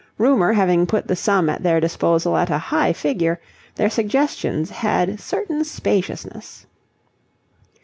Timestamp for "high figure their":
2.57-3.87